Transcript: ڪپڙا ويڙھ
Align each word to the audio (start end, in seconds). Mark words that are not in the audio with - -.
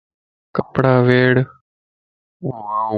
ڪپڙا 0.55 0.93
ويڙھ 1.07 1.39